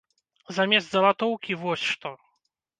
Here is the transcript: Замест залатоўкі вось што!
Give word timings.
Замест 0.59 0.89
залатоўкі 0.95 1.61
вось 1.67 1.87
што! 1.93 2.17